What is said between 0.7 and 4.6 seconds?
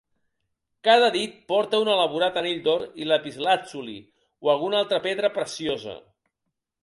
Cada dit porta un elaborat anell d'or i lapislàtzuli o